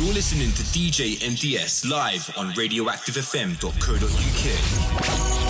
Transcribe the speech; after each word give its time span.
You're 0.00 0.14
listening 0.14 0.50
to 0.52 0.62
DJ 0.62 1.18
MDS 1.18 1.86
live 1.86 2.30
on 2.38 2.54
radioactivefm.co.uk. 2.54 5.49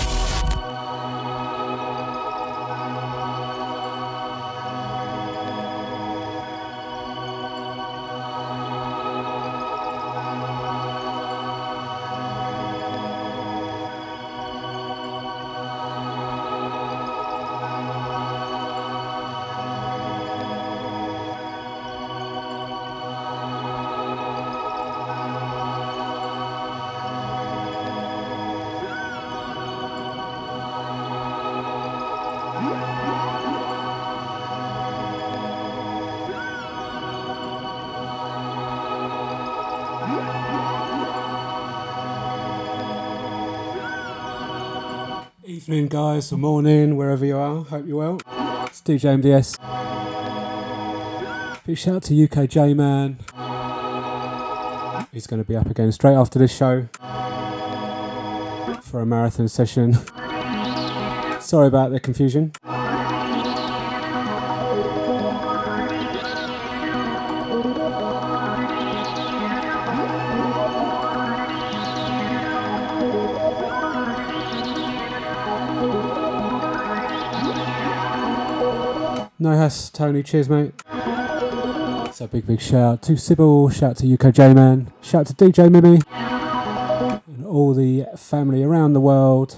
Evening, 45.71 45.87
guys, 45.87 46.33
or 46.33 46.37
morning, 46.37 46.97
wherever 46.97 47.25
you 47.25 47.37
are. 47.37 47.63
Hope 47.63 47.87
you're 47.87 47.95
well. 47.95 48.15
It's 48.65 48.81
DJ 48.81 49.21
MDS. 49.21 49.55
Big 51.65 51.77
shout 51.77 51.95
out 51.95 52.03
to 52.03 52.23
UK 52.25 52.49
J 52.49 52.73
Man. 52.73 53.17
He's 55.13 55.27
going 55.27 55.41
to 55.41 55.47
be 55.47 55.55
up 55.55 55.67
again 55.67 55.93
straight 55.93 56.15
after 56.15 56.39
this 56.39 56.53
show 56.53 56.89
for 58.81 58.99
a 58.99 59.05
marathon 59.05 59.47
session. 59.47 59.93
Sorry 61.39 61.67
about 61.67 61.91
the 61.91 62.01
confusion. 62.03 62.51
Has 79.61 79.91
Tony, 79.91 80.23
cheers 80.23 80.49
mate. 80.49 80.73
So 82.15 82.25
big 82.25 82.47
big 82.47 82.59
shout 82.59 82.93
out 82.93 83.01
to 83.03 83.15
Sybil, 83.15 83.69
shout 83.69 83.91
out 83.91 83.97
to 83.97 84.11
UK 84.11 84.33
J 84.33 84.55
Man, 84.55 84.91
shout 85.03 85.19
out 85.19 85.27
to 85.27 85.33
DJ 85.35 85.71
Mimi, 85.71 86.01
and 87.27 87.45
all 87.45 87.75
the 87.75 88.07
family 88.17 88.63
around 88.63 88.93
the 88.93 88.99
world. 88.99 89.57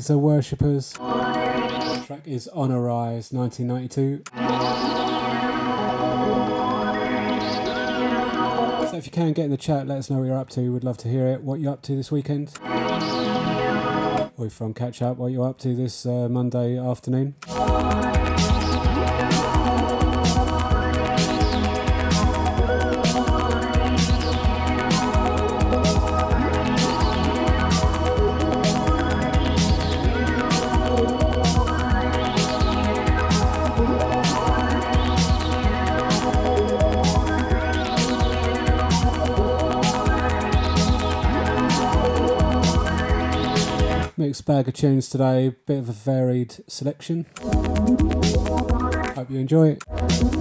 Laser 0.00 0.16
Worshippers. 0.16 0.94
Track 0.94 2.22
is 2.24 2.48
On 2.54 2.70
a 2.70 2.80
Rise 2.80 3.32
1992. 3.32 4.22
So 8.88 8.96
if 8.96 9.04
you 9.04 9.12
can 9.12 9.34
get 9.34 9.44
in 9.44 9.50
the 9.50 9.58
chat, 9.58 9.86
let 9.86 9.98
us 9.98 10.08
know 10.08 10.20
what 10.20 10.24
you're 10.24 10.38
up 10.38 10.48
to. 10.50 10.72
We'd 10.72 10.84
love 10.84 10.96
to 10.98 11.08
hear 11.08 11.26
it. 11.26 11.42
What 11.42 11.60
you're 11.60 11.74
up 11.74 11.82
to 11.82 11.94
this 11.94 12.10
weekend? 12.10 12.54
Or 14.38 14.48
from 14.48 14.72
catch 14.72 15.02
up, 15.02 15.18
what 15.18 15.32
you're 15.32 15.46
up 15.46 15.58
to 15.58 15.74
this 15.74 16.06
uh, 16.06 16.30
Monday 16.30 16.78
afternoon. 16.78 17.34
Mixed 44.20 44.44
bag 44.44 44.68
of 44.68 44.74
tunes 44.74 45.08
today, 45.08 45.54
bit 45.64 45.78
of 45.78 45.88
a 45.88 45.92
varied 45.92 46.56
selection. 46.68 47.24
Hope 49.14 49.30
you 49.30 49.38
enjoy 49.38 49.78
it. 49.78 50.39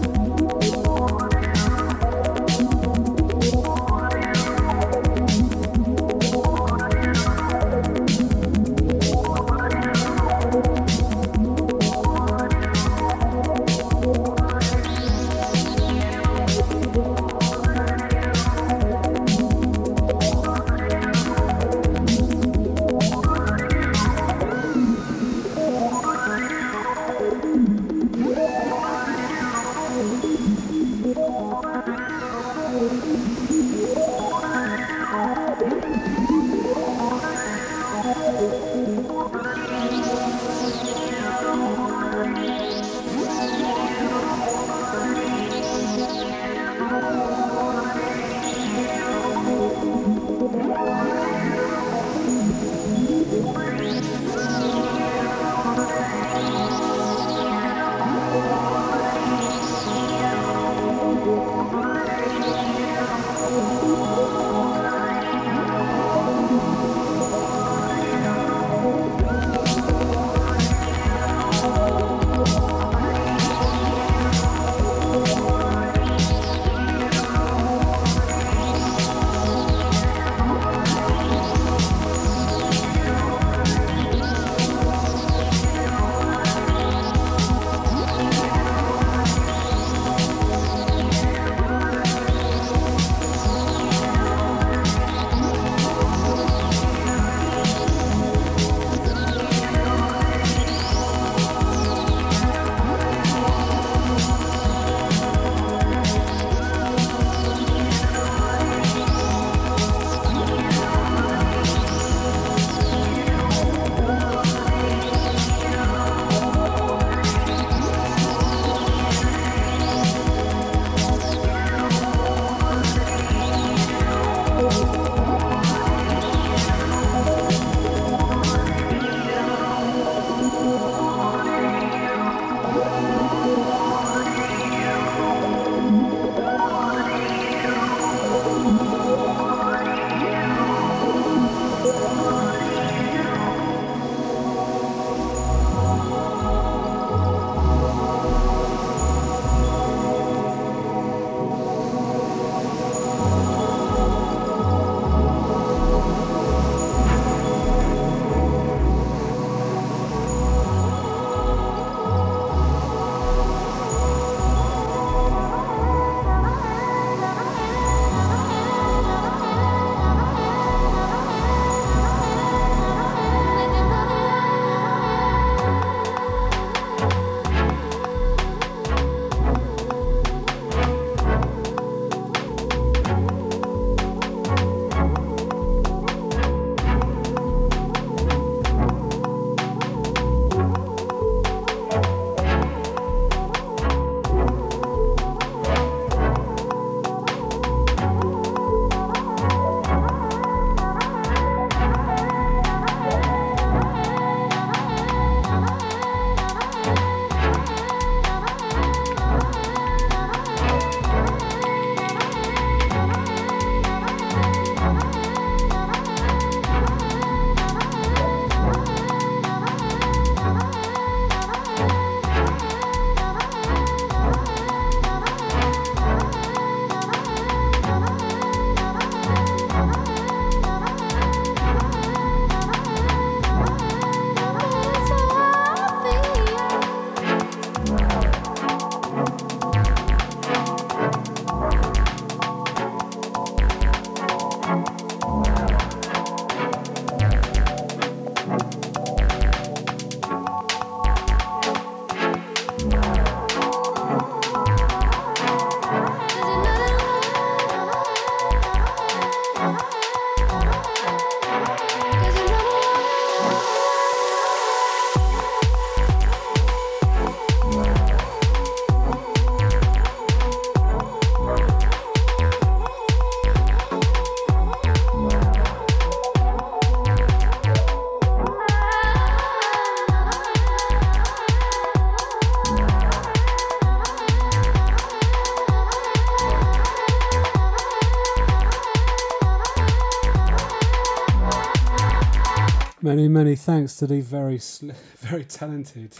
Many, 293.20 293.28
many 293.28 293.56
thanks 293.58 293.98
to 293.98 294.08
the 294.08 294.22
very, 294.22 294.58
sli- 294.60 294.96
very 295.18 295.44
talented 295.44 296.14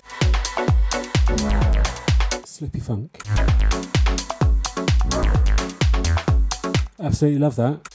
Slippy 2.46 2.82
Funk. 2.82 3.22
Absolutely 7.00 7.40
love 7.40 7.56
that. 7.56 7.89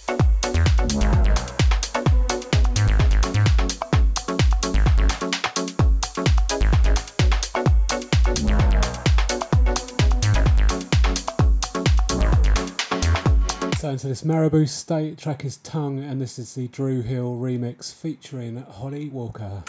Maribou 14.24 14.66
State 14.66 15.18
track 15.18 15.44
is 15.44 15.58
Tongue, 15.58 15.98
and 15.98 16.18
this 16.18 16.38
is 16.38 16.54
the 16.54 16.66
Drew 16.68 17.02
Hill 17.02 17.36
remix 17.36 17.92
featuring 17.92 18.56
Holly 18.56 19.10
Walker. 19.10 19.64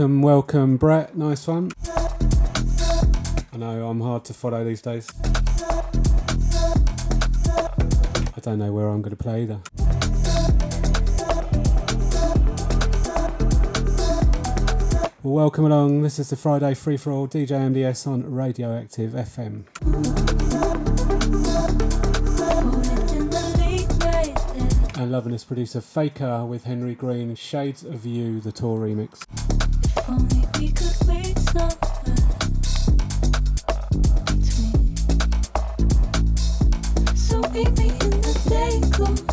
Welcome, 0.00 0.22
welcome, 0.22 0.76
Brett. 0.78 1.14
Nice 1.14 1.46
one. 1.46 1.72
I 3.52 3.56
know 3.58 3.86
I'm 3.86 4.00
hard 4.00 4.24
to 4.24 4.32
follow 4.32 4.64
these 4.64 4.80
days. 4.80 5.06
I 8.34 8.40
don't 8.40 8.58
know 8.60 8.72
where 8.72 8.88
I'm 8.88 9.02
going 9.02 9.14
to 9.14 9.22
play 9.22 9.42
either. 9.42 9.60
Well, 15.22 15.34
welcome 15.34 15.66
along. 15.66 16.00
This 16.00 16.18
is 16.18 16.30
the 16.30 16.36
Friday 16.36 16.72
Free 16.72 16.96
for 16.96 17.12
All 17.12 17.28
DJ 17.28 17.48
MDS 17.48 18.06
on 18.06 18.34
Radioactive 18.34 19.12
FM. 19.12 19.64
And 24.98 25.12
loving 25.12 25.32
this 25.32 25.44
producer 25.44 25.82
Faker 25.82 26.46
with 26.46 26.64
Henry 26.64 26.94
Green, 26.94 27.34
Shades 27.34 27.84
of 27.84 28.06
You, 28.06 28.40
the 28.40 28.50
tour 28.50 28.78
remix. 28.78 29.26
Meet 37.52 37.76
me 37.78 37.88
in 37.90 38.10
the 38.22 38.32
day 38.48 39.29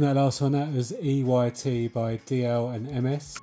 That 0.00 0.16
last 0.16 0.40
one, 0.40 0.52
that 0.52 0.72
was 0.72 0.92
EYT 0.92 1.92
by 1.92 2.16
DL 2.16 2.74
and 2.74 3.04
MS. 3.04 3.36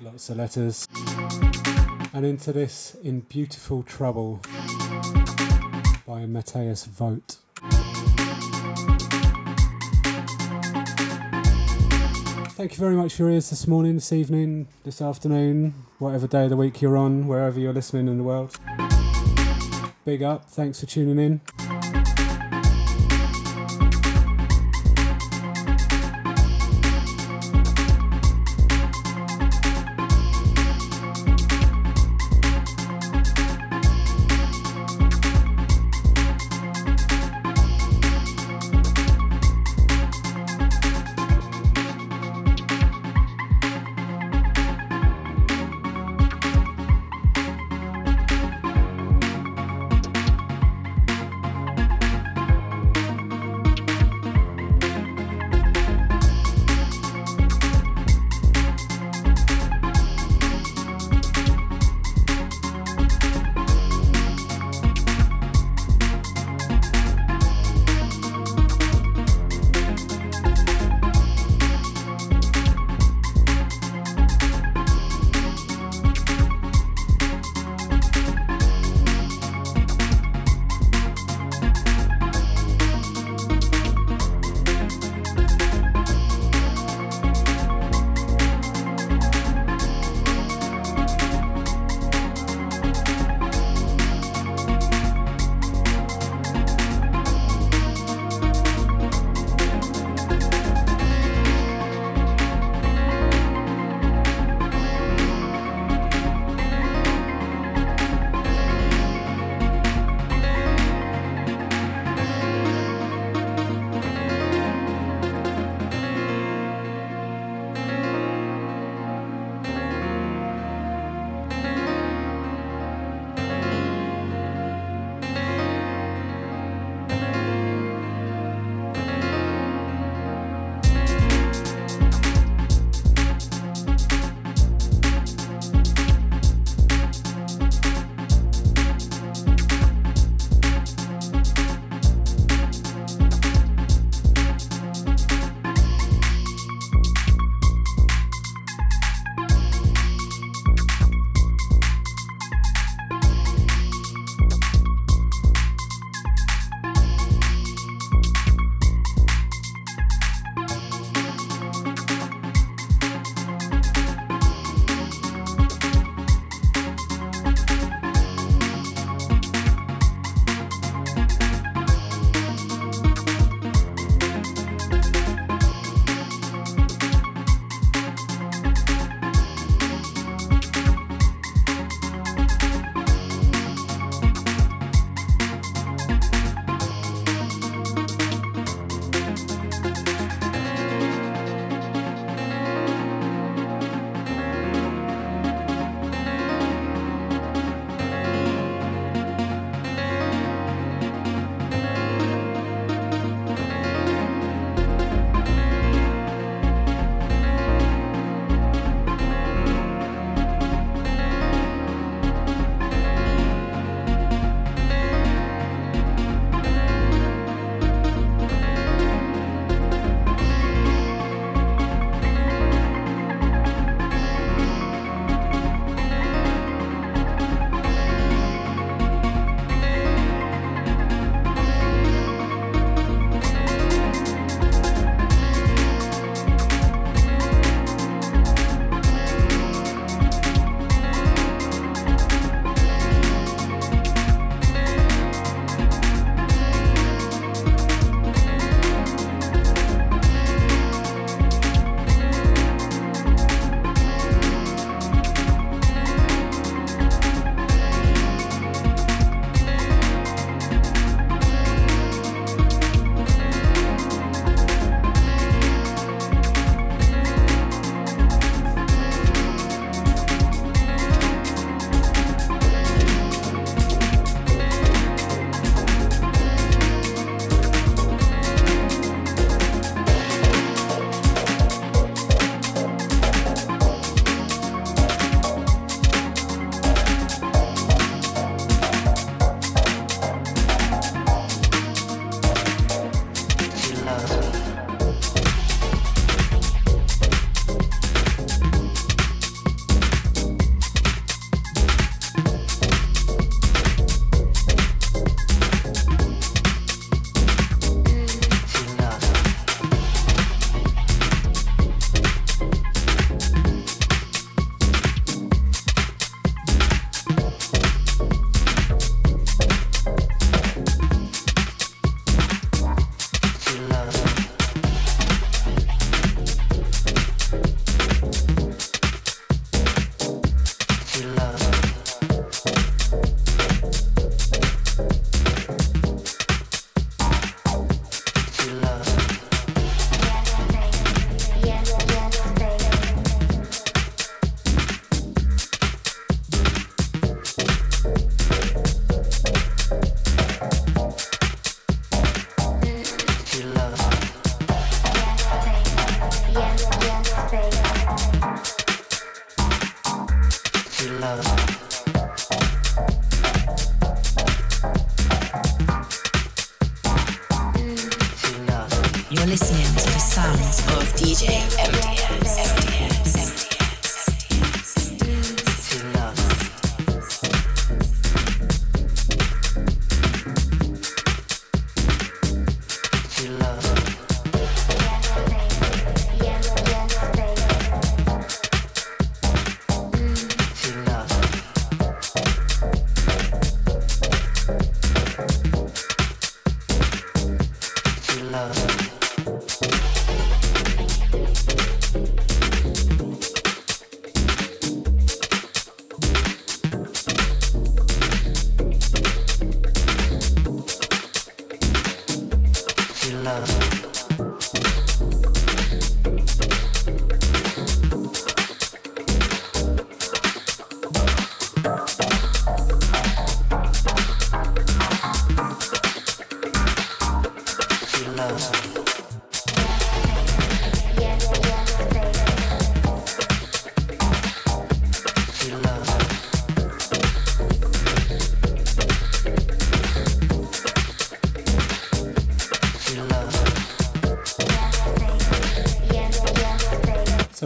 Lots 0.00 0.30
of 0.30 0.38
letters. 0.38 0.88
And 2.14 2.24
into 2.24 2.50
this 2.54 2.96
in 3.02 3.20
Beautiful 3.20 3.82
Trouble 3.82 4.40
by 6.06 6.24
Matthias 6.24 6.86
Vogt. 6.86 7.36
Thank 12.52 12.72
you 12.72 12.78
very 12.78 12.96
much 12.96 13.12
for 13.12 13.24
your 13.24 13.32
ears 13.32 13.50
this 13.50 13.66
morning, 13.66 13.96
this 13.96 14.14
evening, 14.14 14.68
this 14.84 15.02
afternoon, 15.02 15.74
whatever 15.98 16.26
day 16.26 16.44
of 16.44 16.50
the 16.50 16.56
week 16.56 16.80
you're 16.80 16.96
on, 16.96 17.28
wherever 17.28 17.60
you're 17.60 17.74
listening 17.74 18.08
in 18.08 18.16
the 18.16 18.24
world. 18.24 18.58
Big 20.06 20.22
up, 20.22 20.48
thanks 20.48 20.80
for 20.80 20.86
tuning 20.86 21.18
in. 21.18 21.59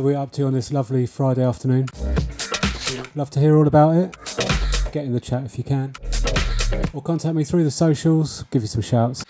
We're 0.04 0.18
up 0.18 0.30
to 0.30 0.44
on 0.44 0.52
this 0.52 0.70
lovely 0.70 1.06
Friday 1.06 1.42
afternoon. 1.42 1.86
Love 3.14 3.30
to 3.30 3.40
hear 3.40 3.56
all 3.56 3.66
about 3.66 3.96
it. 3.96 4.14
Get 4.92 5.06
in 5.06 5.14
the 5.14 5.20
chat 5.20 5.44
if 5.46 5.56
you 5.56 5.64
can. 5.64 5.94
Or 6.92 7.00
contact 7.00 7.34
me 7.34 7.42
through 7.42 7.64
the 7.64 7.70
socials, 7.70 8.44
give 8.50 8.60
you 8.60 8.68
some 8.68 8.82
shouts. 8.82 9.23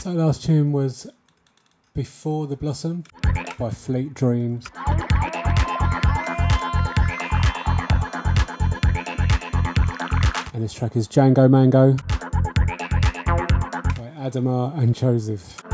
So 0.00 0.12
last 0.12 0.42
tune 0.42 0.72
was 0.72 1.06
Before 1.92 2.46
the 2.46 2.56
Blossom 2.56 3.04
by 3.58 3.68
Fleet 3.68 4.14
Dreams. 4.14 4.66
And 10.54 10.64
this 10.64 10.72
track 10.72 10.96
is 10.96 11.06
Django 11.06 11.50
Mango 11.50 11.92
by 13.26 14.10
Adama 14.16 14.74
and 14.78 14.94
Joseph. 14.94 15.69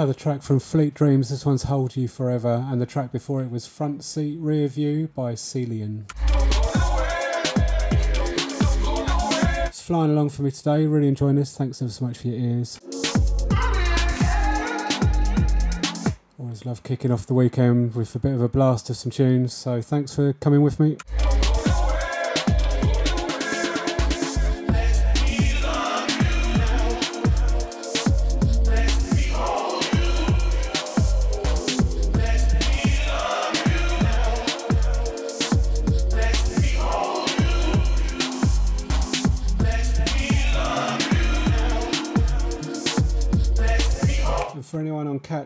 Another 0.00 0.14
track 0.14 0.40
from 0.40 0.60
Fleet 0.60 0.94
Dreams. 0.94 1.28
This 1.28 1.44
one's 1.44 1.64
Hold 1.64 1.94
You 1.94 2.08
Forever, 2.08 2.64
and 2.70 2.80
the 2.80 2.86
track 2.86 3.12
before 3.12 3.42
it 3.42 3.50
was 3.50 3.66
Front 3.66 4.02
Seat 4.02 4.38
Rear 4.40 4.66
View 4.66 5.08
by 5.14 5.34
Celian. 5.34 6.10
It's 9.66 9.82
flying 9.82 10.12
along 10.12 10.30
for 10.30 10.40
me 10.40 10.52
today. 10.52 10.86
Really 10.86 11.06
enjoying 11.06 11.36
this. 11.36 11.54
Thanks 11.54 11.82
ever 11.82 11.90
so 11.90 12.06
much 12.06 12.16
for 12.16 12.28
your 12.28 12.38
ears. 12.38 12.80
Always 16.38 16.64
love 16.64 16.82
kicking 16.82 17.12
off 17.12 17.26
the 17.26 17.34
weekend 17.34 17.94
with 17.94 18.14
a 18.14 18.18
bit 18.18 18.32
of 18.32 18.40
a 18.40 18.48
blast 18.48 18.88
of 18.88 18.96
some 18.96 19.10
tunes. 19.10 19.52
So 19.52 19.82
thanks 19.82 20.14
for 20.14 20.32
coming 20.32 20.62
with 20.62 20.80
me. 20.80 20.96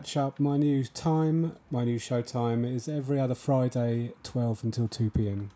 Catch 0.05 0.17
up, 0.17 0.39
my 0.39 0.55
new 0.55 0.83
time, 0.83 1.55
my 1.71 1.83
new 1.83 1.97
show 1.97 2.21
time 2.21 2.63
is 2.63 2.87
every 2.87 3.19
other 3.19 3.33
Friday, 3.33 4.11
12 4.21 4.63
until 4.65 4.87
2 4.87 5.09
pm. 5.09 5.49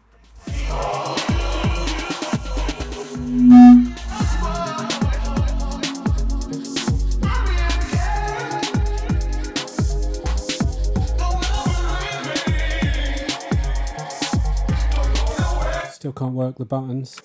Still 15.92 16.14
can't 16.14 16.34
work 16.34 16.58
the 16.58 16.66
buttons. 16.66 17.22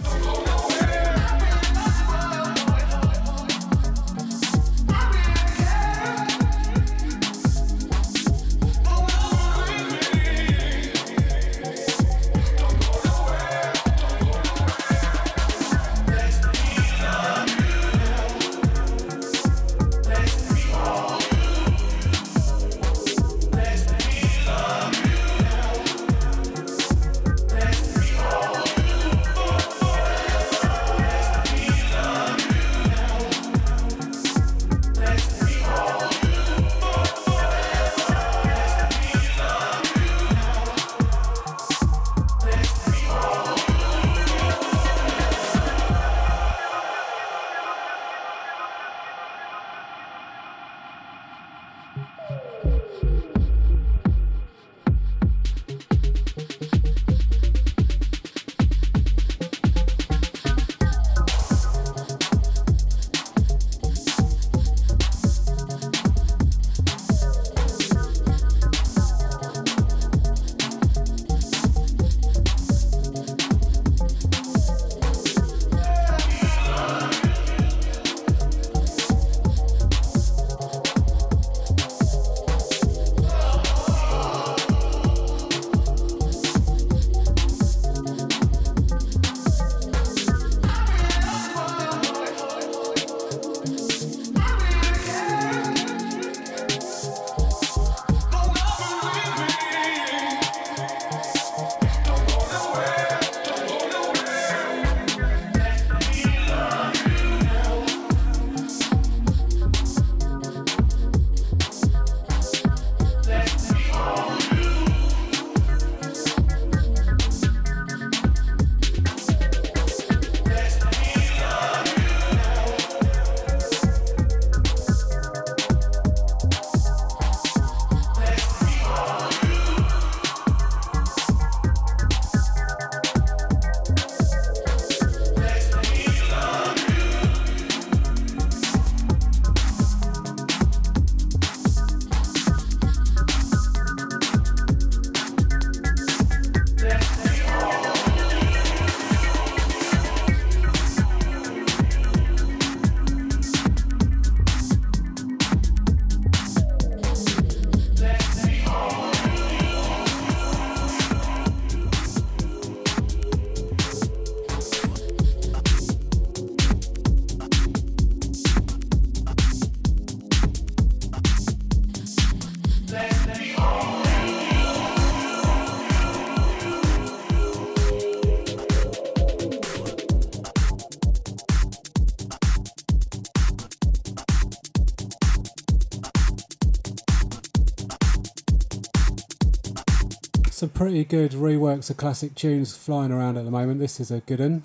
Pretty 190.84 191.04
good 191.04 191.30
reworks 191.30 191.88
of 191.88 191.96
classic 191.96 192.34
tunes 192.34 192.76
flying 192.76 193.10
around 193.10 193.38
at 193.38 193.46
the 193.46 193.50
moment. 193.50 193.80
This 193.80 194.00
is 194.00 194.10
a 194.10 194.20
good 194.20 194.38
one. 194.38 194.60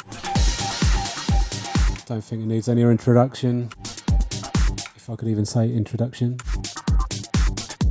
Don't 2.08 2.22
think 2.22 2.44
it 2.44 2.46
needs 2.46 2.68
any 2.68 2.82
introduction. 2.82 3.70
If 4.98 5.10
I 5.10 5.16
could 5.16 5.30
even 5.30 5.46
say 5.46 5.72
introduction. 5.72 6.36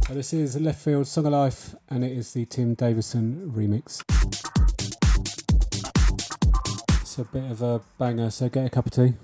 But 0.06 0.12
this 0.12 0.34
is 0.34 0.56
Leftfield 0.56 1.06
Song 1.06 1.24
of 1.24 1.32
Life 1.32 1.74
and 1.88 2.04
it 2.04 2.12
is 2.12 2.34
the 2.34 2.44
Tim 2.44 2.74
Davison 2.74 3.50
remix. 3.50 4.02
It's 7.00 7.16
a 7.16 7.24
bit 7.24 7.50
of 7.50 7.62
a 7.62 7.80
banger, 7.98 8.30
so 8.30 8.50
get 8.50 8.66
a 8.66 8.68
cup 8.68 8.84
of 8.84 8.92
tea. 8.92 9.14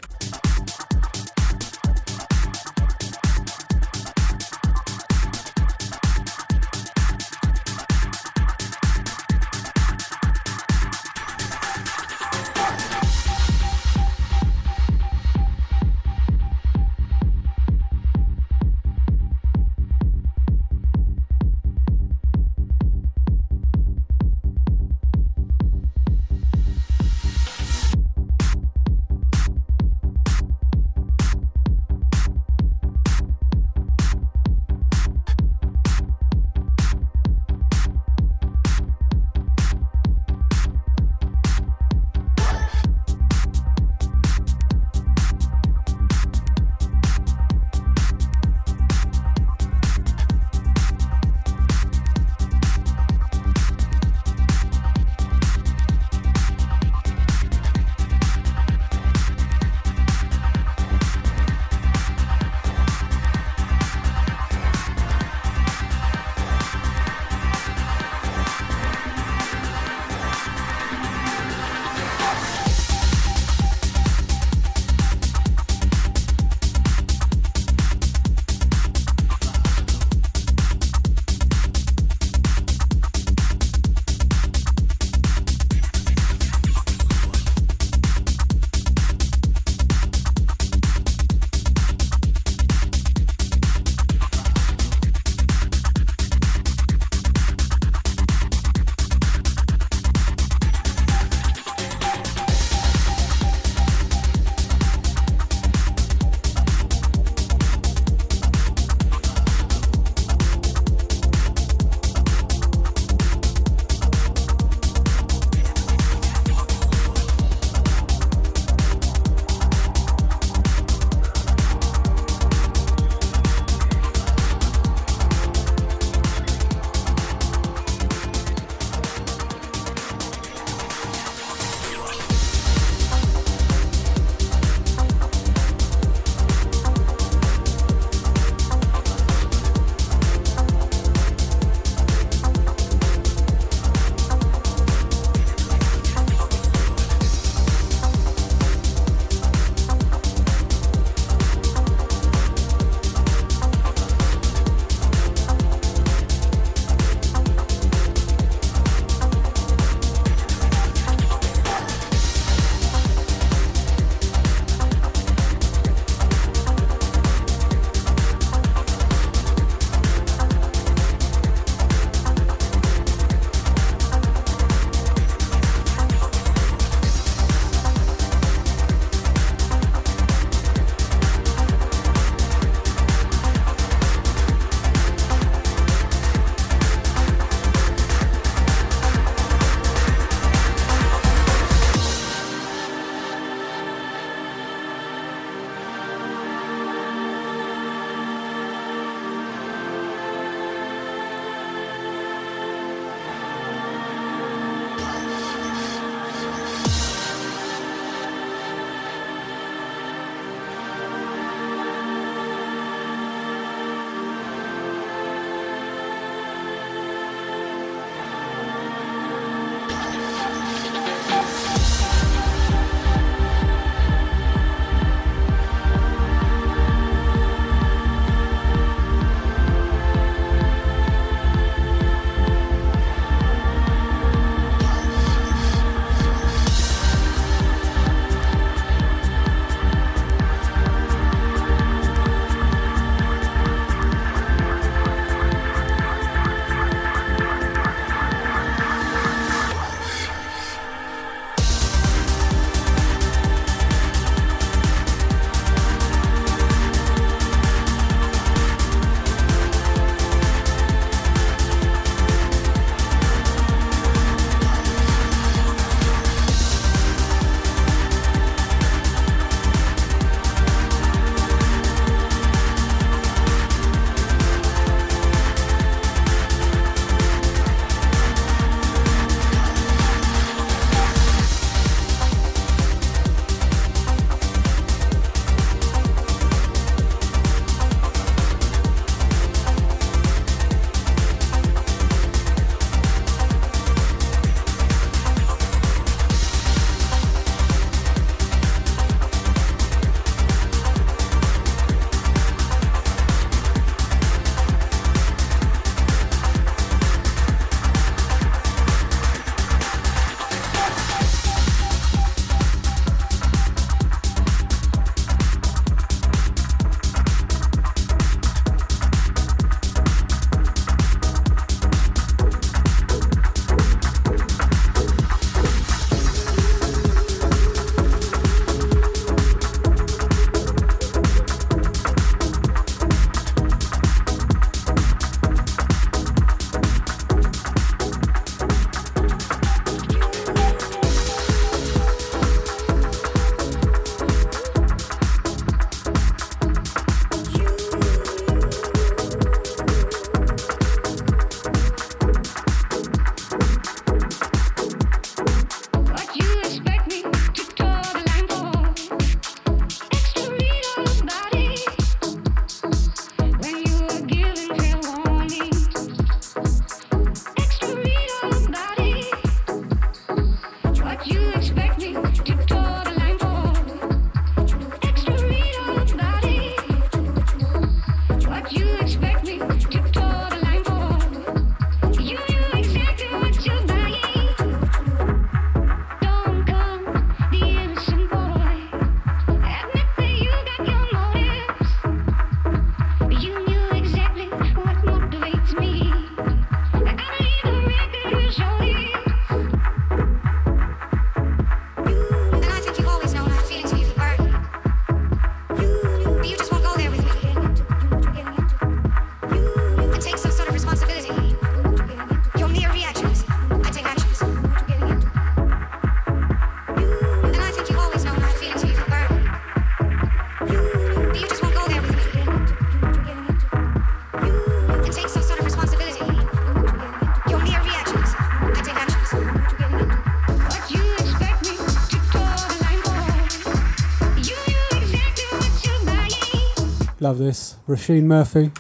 Love 437.24 437.38
this. 437.38 437.76
Róisín 437.88 438.24
Murphy 438.24 438.70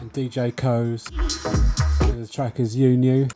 and 0.00 0.12
DJ 0.12 0.52
Koze. 0.52 1.10
The 2.16 2.28
track 2.28 2.60
is 2.60 2.76
You 2.76 2.96
Knew. 2.96 3.26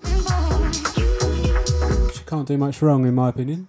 She 2.14 2.22
can't 2.24 2.46
do 2.46 2.56
much 2.56 2.80
wrong, 2.82 3.04
in 3.04 3.16
my 3.16 3.30
opinion. 3.30 3.66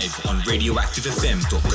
Live 0.00 0.20
on 0.26 0.40
radioactivefm.co.uk. 0.46 1.69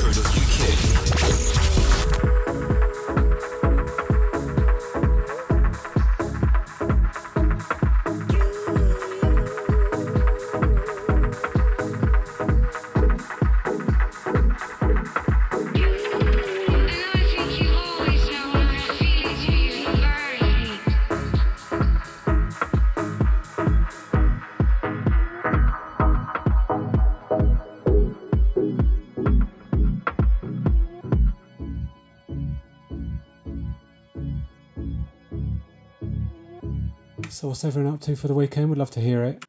what's 37.56 37.64
everyone 37.64 37.94
up 37.94 38.00
to 38.02 38.14
for 38.14 38.28
the 38.28 38.34
weekend? 38.34 38.68
We'd 38.68 38.76
love 38.76 38.90
to 38.90 39.00
hear 39.00 39.24
it. 39.24 39.42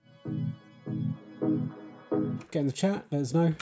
Get 2.51 2.61
in 2.61 2.67
the 2.67 2.71
chat, 2.71 3.03
let 3.11 3.19
us 3.19 3.33
know. 3.33 3.53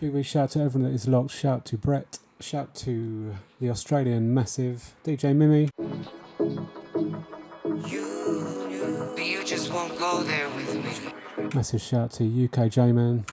Big, 0.00 0.12
big 0.12 0.24
shout 0.24 0.50
to 0.50 0.58
everyone 0.58 0.90
that 0.90 0.96
is 0.96 1.06
locked. 1.06 1.30
Shout 1.30 1.64
to 1.66 1.78
Brett. 1.78 2.18
Shout 2.40 2.74
to 2.74 3.36
the 3.60 3.70
Australian 3.70 4.34
massive 4.34 4.96
DJ 5.04 5.36
Mimi. 5.36 5.70
You, 7.88 9.14
you 9.16 9.44
just 9.44 9.72
won't 9.72 9.96
go 9.96 10.24
there 10.24 10.48
with 10.48 10.74
me. 10.74 11.48
Massive 11.54 11.80
shout 11.80 12.10
to 12.14 12.24
UK 12.24 12.68
J 12.68 12.90
Man, 12.90 13.24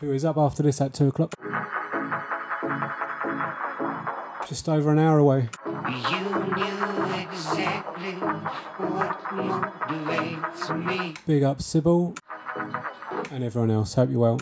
who 0.00 0.12
is 0.12 0.24
up 0.24 0.38
after 0.38 0.62
this 0.62 0.80
at 0.80 0.94
2 0.94 1.08
o'clock. 1.08 1.34
Just 4.48 4.66
over 4.66 4.90
an 4.92 4.98
hour 4.98 5.18
away. 5.18 5.50
You 5.66 5.92
knew 6.56 7.14
exactly 7.14 7.28
what 7.28 7.28
motivates 7.28 7.56
me. 7.56 7.97
Big 11.26 11.42
up 11.42 11.60
Sybil 11.60 12.14
and 13.30 13.44
everyone 13.44 13.70
else. 13.70 13.94
Hope 13.94 14.10
you're 14.10 14.20
well. 14.20 14.40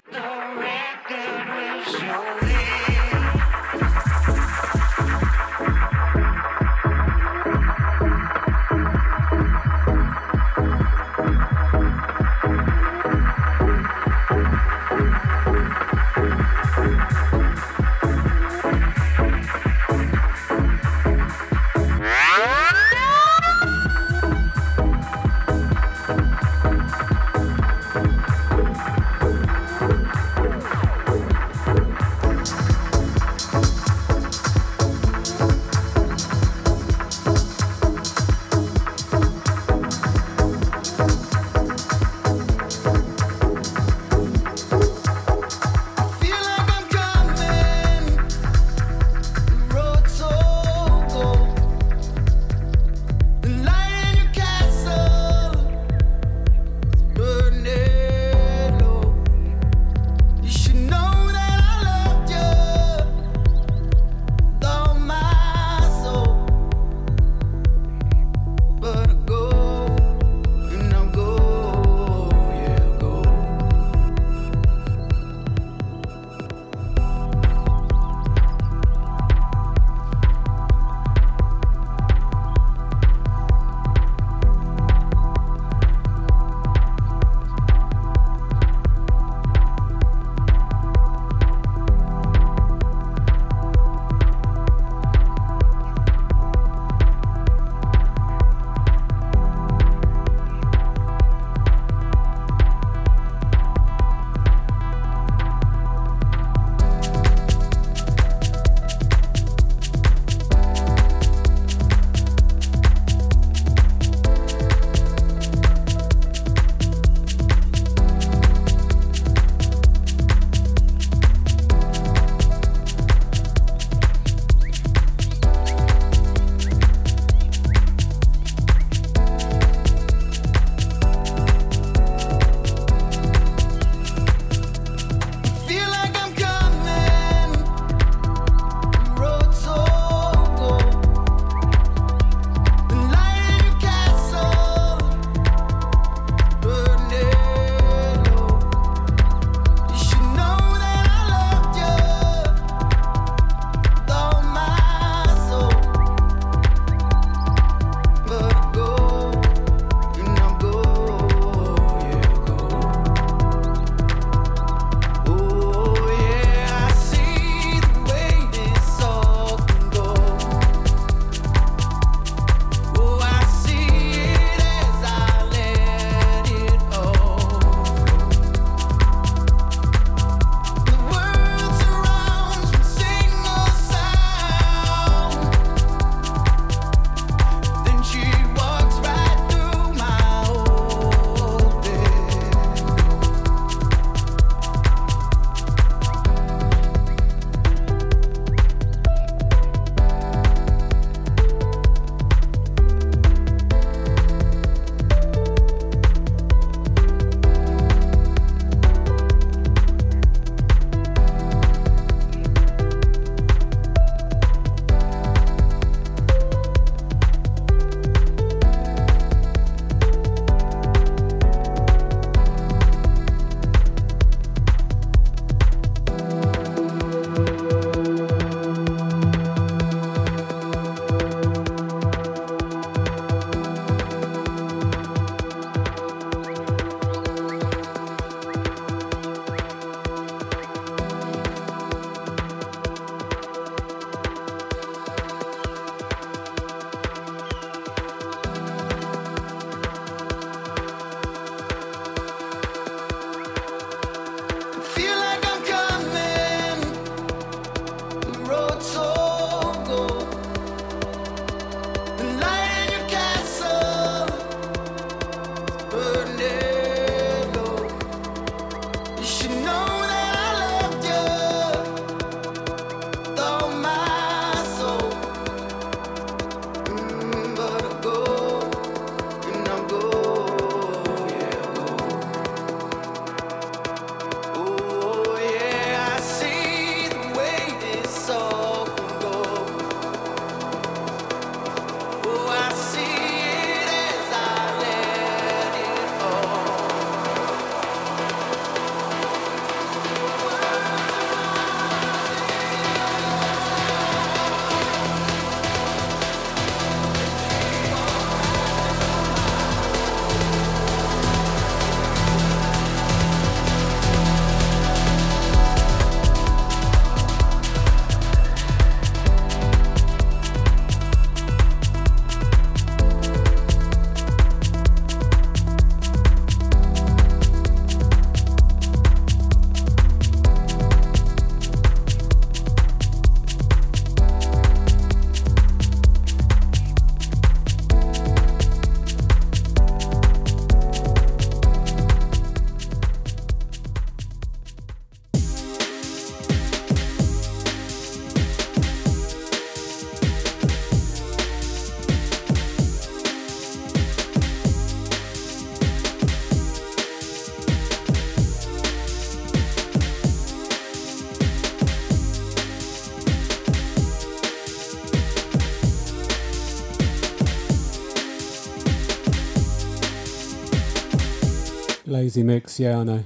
Lazy 372.36 372.46
mix, 372.46 372.78
yeah, 372.78 372.98
I 372.98 373.04
know. 373.04 373.24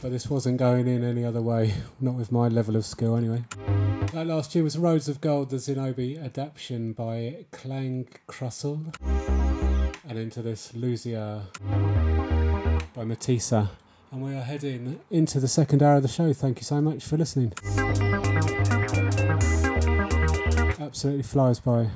But 0.00 0.12
this 0.12 0.30
wasn't 0.30 0.58
going 0.58 0.86
in 0.86 1.02
any 1.02 1.24
other 1.24 1.42
way, 1.42 1.74
not 2.00 2.14
with 2.14 2.30
my 2.30 2.46
level 2.46 2.76
of 2.76 2.84
skill 2.84 3.16
anyway. 3.16 3.42
That 4.12 4.28
last 4.28 4.52
tune 4.52 4.62
was 4.62 4.78
Roads 4.78 5.08
of 5.08 5.20
Gold, 5.20 5.50
the 5.50 5.56
Zenobi 5.56 6.22
adaptation 6.24 6.92
by 6.92 7.46
Klang 7.50 8.06
Krussel. 8.28 8.94
And 10.08 10.16
into 10.16 10.42
this 10.42 10.72
Lucia 10.74 11.42
by 12.94 13.04
Matissa. 13.04 13.70
And 14.12 14.22
we 14.22 14.36
are 14.36 14.42
heading 14.42 15.00
into 15.10 15.40
the 15.40 15.48
second 15.48 15.82
hour 15.82 15.96
of 15.96 16.02
the 16.02 16.08
show. 16.08 16.32
Thank 16.32 16.58
you 16.58 16.64
so 16.64 16.80
much 16.80 17.04
for 17.04 17.16
listening. 17.16 17.52
Absolutely 20.80 21.24
flies 21.24 21.58
by. 21.58 21.90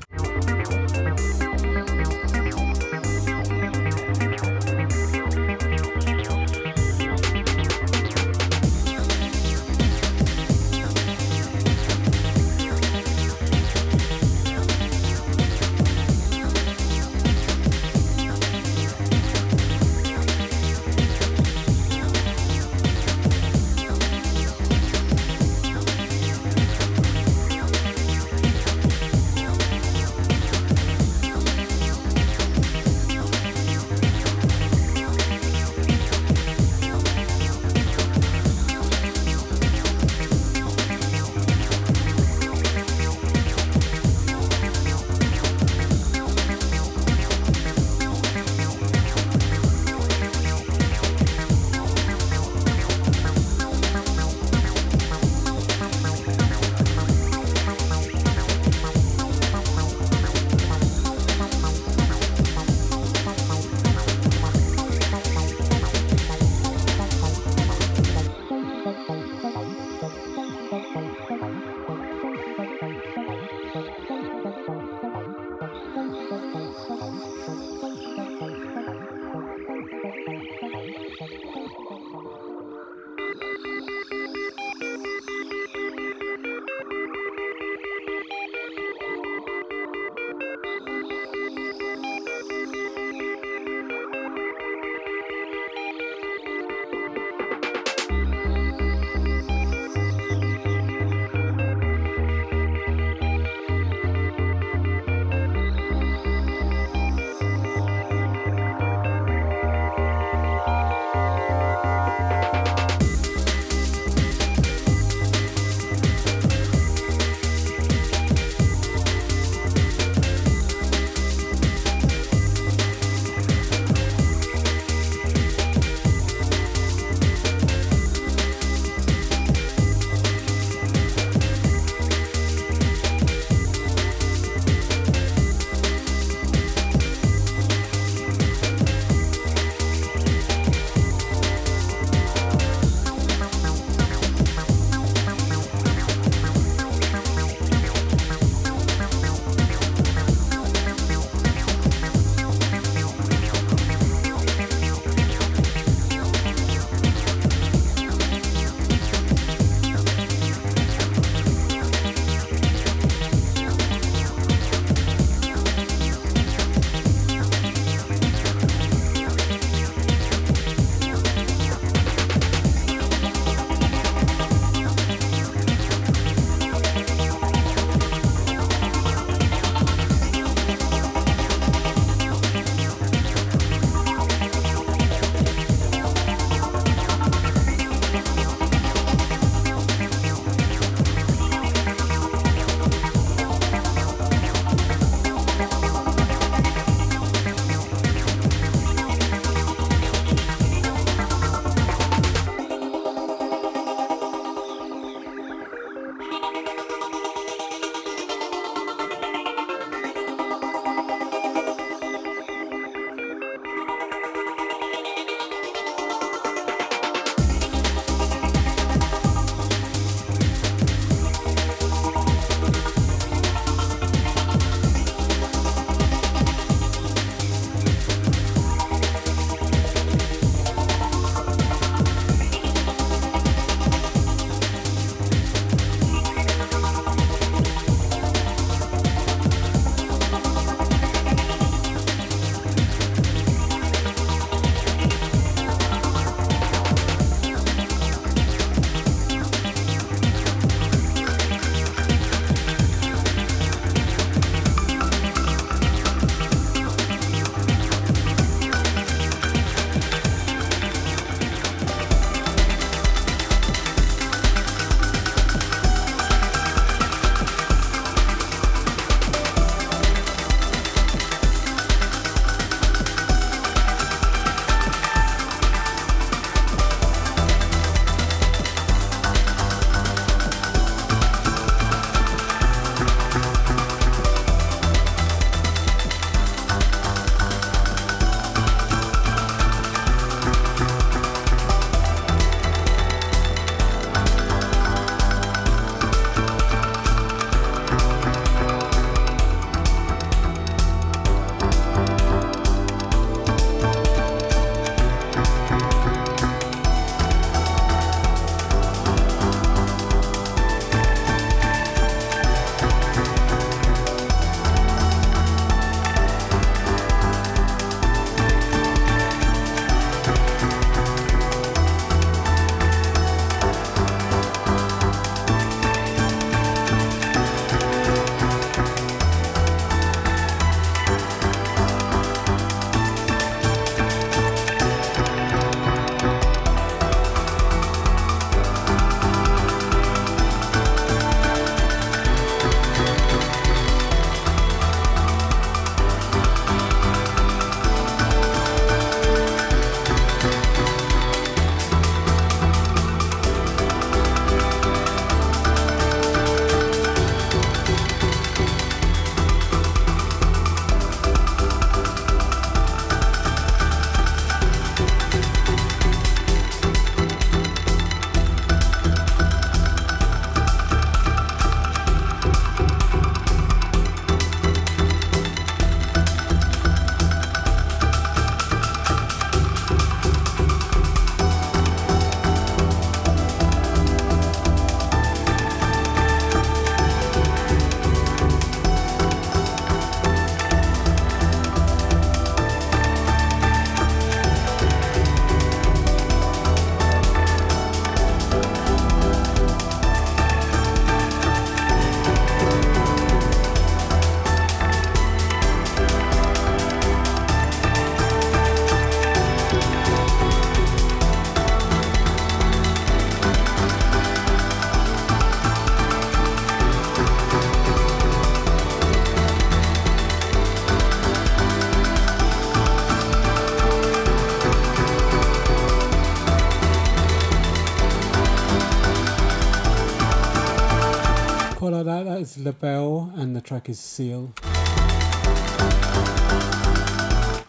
Track 433.65 433.89
is 433.89 434.01
Seal. 434.01 434.53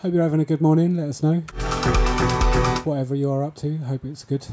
Hope 0.02 0.14
you're 0.14 0.24
having 0.24 0.40
a 0.40 0.46
good 0.46 0.62
morning. 0.62 0.98
Let 0.98 1.10
us 1.10 1.24
know. 1.24 1.40
Whatever 2.84 3.16
you 3.16 3.32
are 3.32 3.44
up 3.44 3.56
to, 3.56 3.78
hope 3.78 4.06
it's 4.06 4.24
good. 4.24 4.48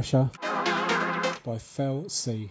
Pressure 0.00 0.30
by 1.44 1.58
Fel 1.58 2.08
C. 2.08 2.48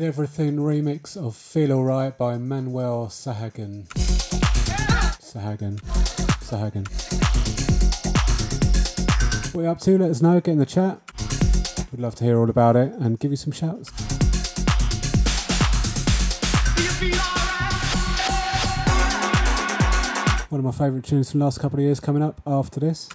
Everything 0.00 0.56
remix 0.56 1.16
of 1.16 1.36
Feel 1.36 1.72
Alright 1.72 2.18
by 2.18 2.36
Manuel 2.36 3.06
Sahagan. 3.06 3.86
Sahagan. 5.20 5.80
Sahagan. 6.40 6.84
What 9.54 9.60
are 9.60 9.64
you 9.64 9.70
up 9.70 9.78
to? 9.80 9.98
Let 9.98 10.10
us 10.10 10.20
know. 10.20 10.40
Get 10.40 10.52
in 10.52 10.58
the 10.58 10.66
chat. 10.66 11.00
We'd 11.92 12.00
love 12.00 12.14
to 12.16 12.24
hear 12.24 12.38
all 12.38 12.50
about 12.50 12.76
it 12.76 12.92
and 12.94 13.18
give 13.20 13.30
you 13.30 13.36
some 13.36 13.52
shouts. 13.52 13.90
One 20.50 20.58
of 20.58 20.64
my 20.64 20.72
favourite 20.72 21.04
tunes 21.04 21.30
from 21.30 21.40
the 21.40 21.46
last 21.46 21.60
couple 21.60 21.78
of 21.78 21.84
years 21.84 22.00
coming 22.00 22.22
up 22.22 22.40
after 22.46 22.80
this. 22.80 23.08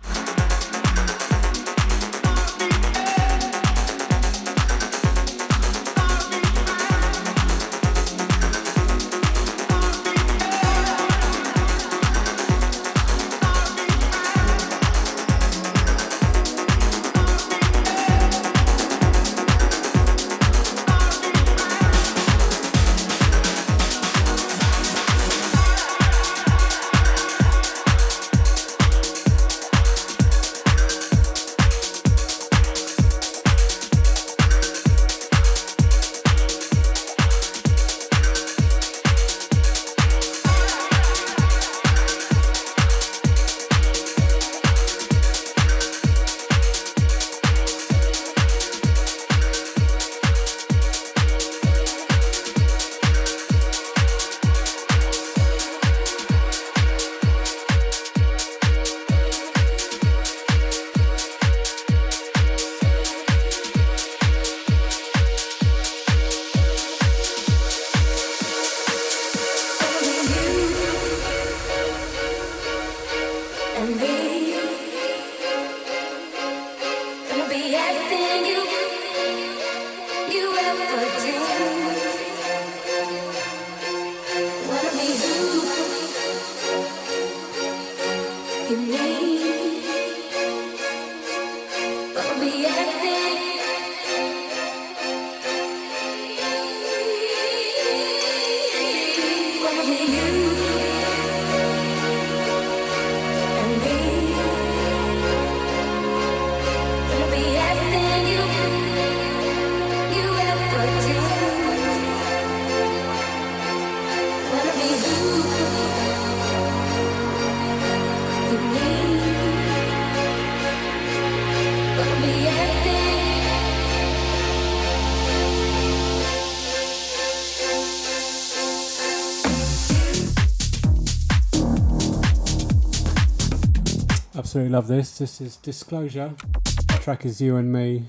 Absolutely 134.59 134.75
love 134.75 134.87
this. 134.89 135.17
This 135.17 135.39
is 135.39 135.55
Disclosure. 135.55 136.33
The 136.65 136.99
track 137.01 137.25
is 137.25 137.39
You 137.39 137.55
and 137.55 137.71
Me. 137.71 138.03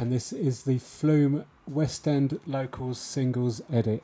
And 0.00 0.10
this 0.10 0.32
is 0.32 0.62
the 0.62 0.78
Flume 0.78 1.44
West 1.68 2.08
End 2.08 2.40
Locals 2.46 2.98
Singles 2.98 3.60
Edit. 3.70 4.02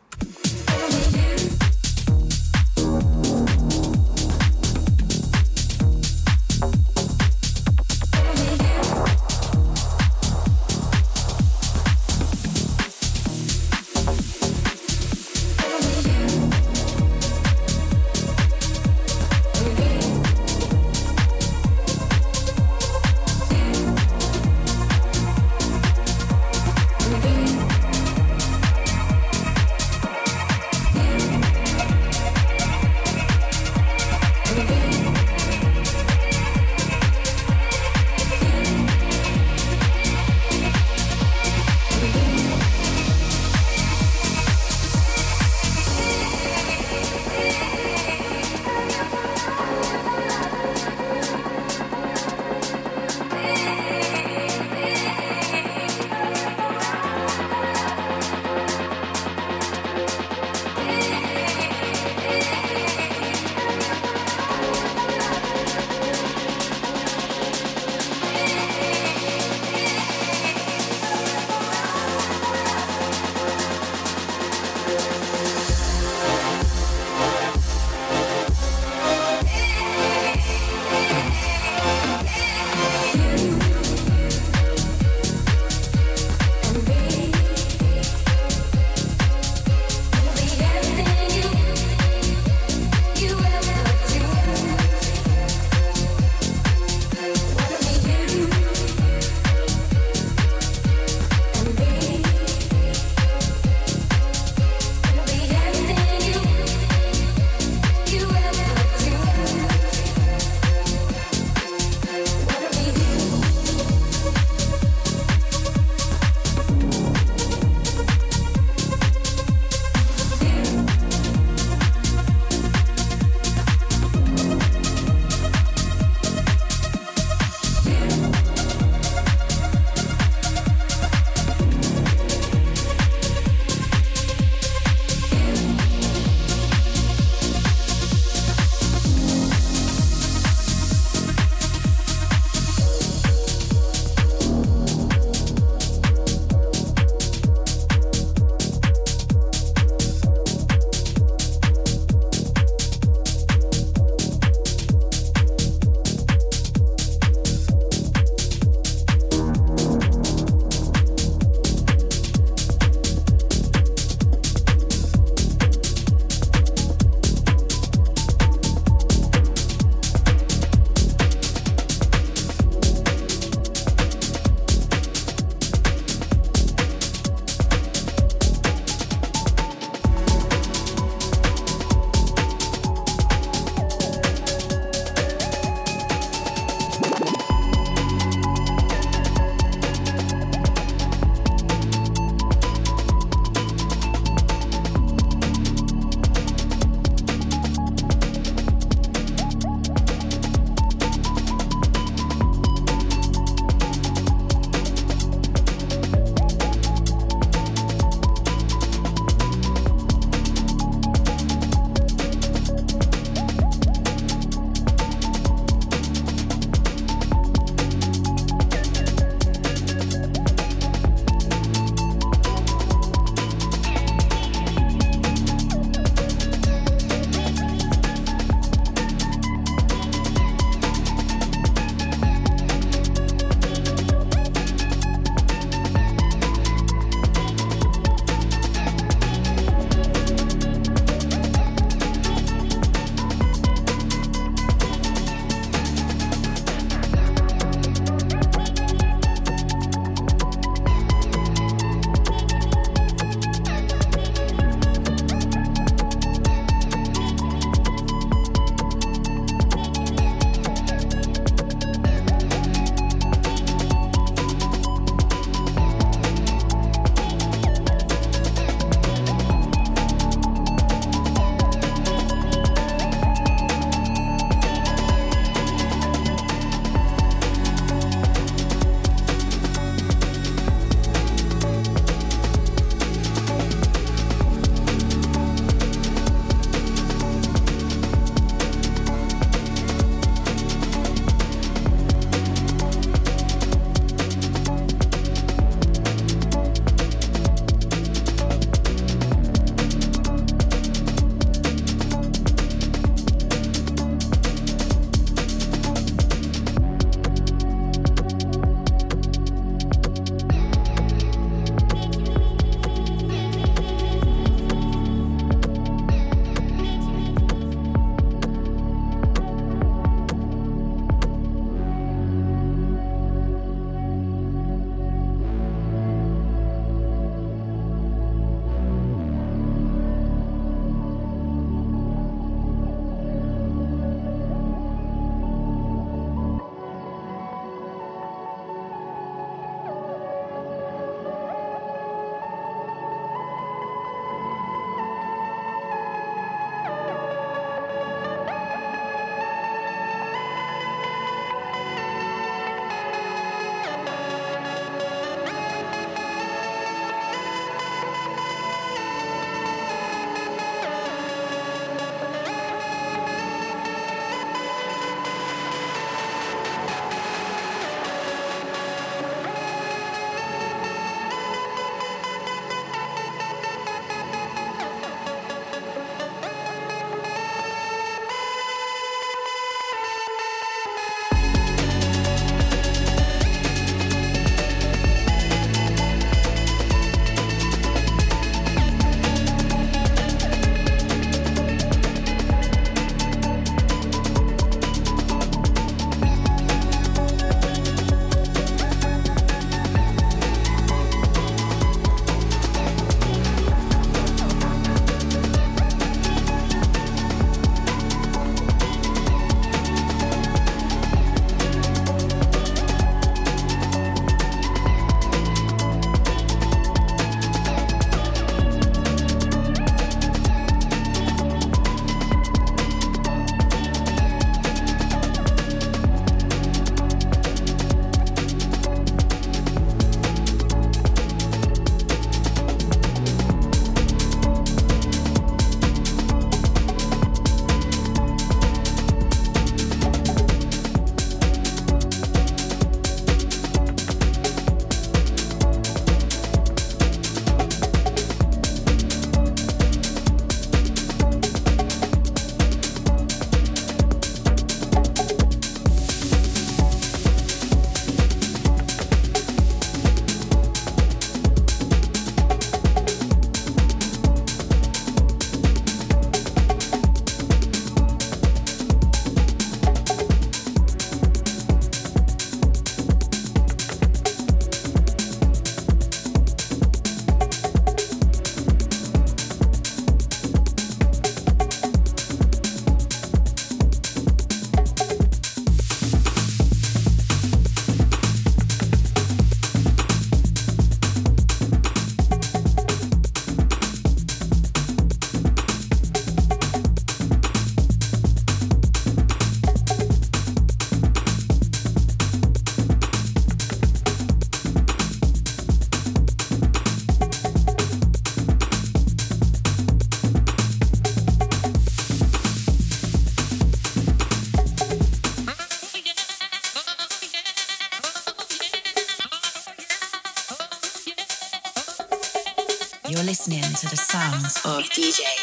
Of 524.64 524.84
DJ 524.90 525.41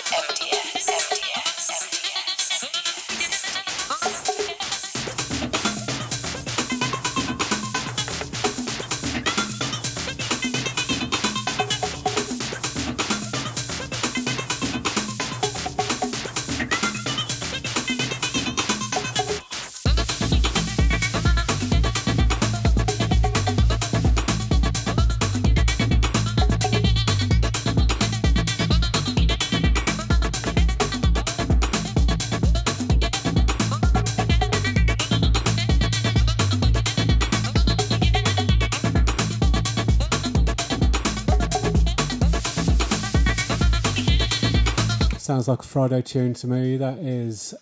like 45.50 45.60
a 45.62 45.64
Friday 45.64 46.02
tune 46.04 46.36
to 46.36 46.46
me. 46.46 46.78
That 46.78 47.00
is 47.00 47.56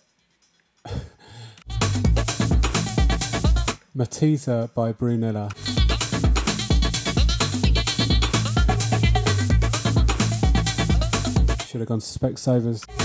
Matisa 3.95 4.73
by 4.73 4.91
Brunella. 4.91 5.49
Should 11.65 11.79
have 11.79 11.87
gone 11.87 11.99
to 12.01 12.05
Specsavers. 12.05 12.96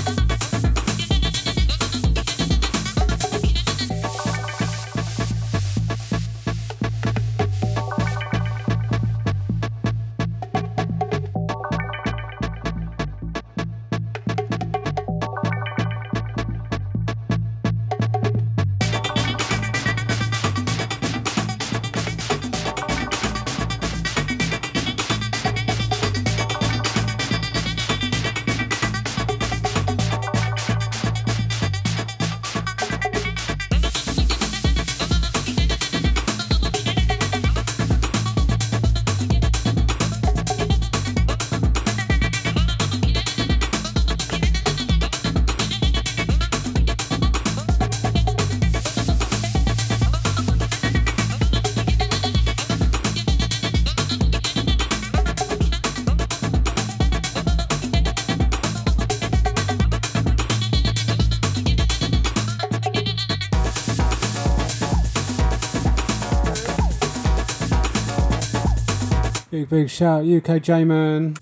Big, 69.68 69.90
shout, 69.90 70.24
UK 70.24 70.62
J 70.62 70.84
Man. 70.84 71.36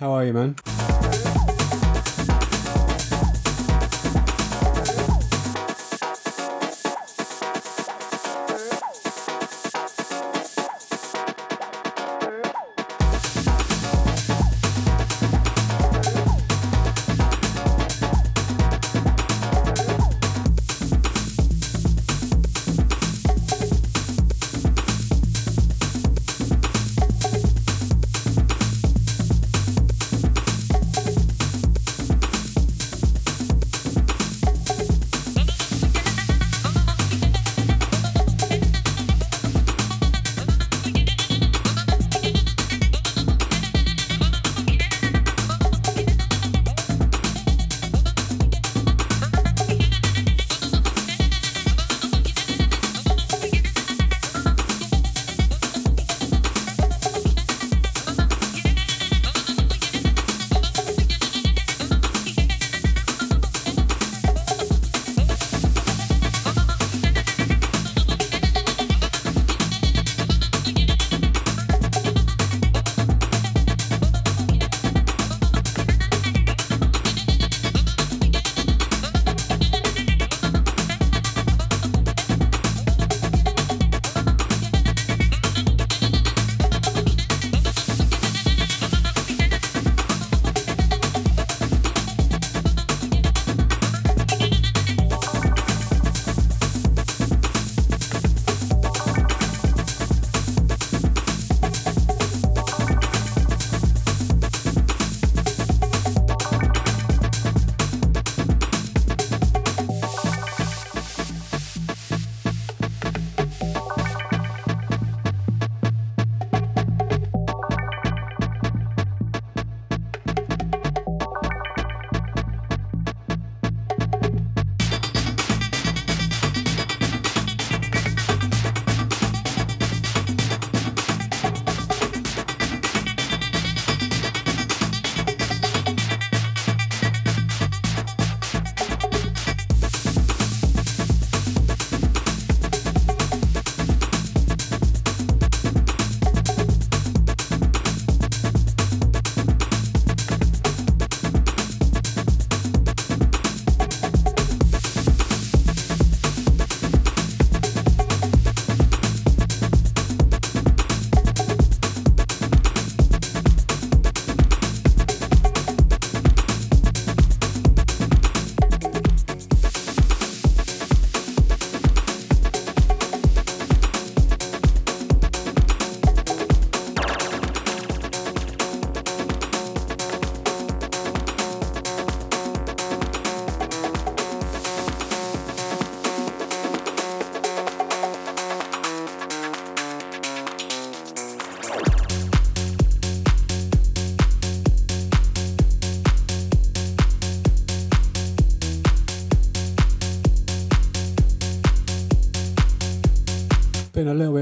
How 0.00 0.12
are 0.12 0.24
you, 0.24 0.32
man? 0.32 0.56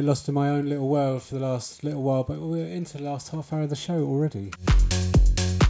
Bit 0.03 0.09
lost 0.09 0.29
in 0.29 0.35
my 0.35 0.49
own 0.49 0.69
little 0.69 0.89
world 0.89 1.23
for 1.23 1.37
the 1.37 1.41
last 1.41 1.85
little 1.85 2.03
while, 2.03 2.25
but 2.25 2.41
we're 2.41 2.67
into 2.67 2.99
the 2.99 3.05
last 3.05 3.29
half 3.29 3.53
hour 3.53 3.63
of 3.63 3.71
the 3.71 3.77
show 3.77 4.03
already. 4.03 4.51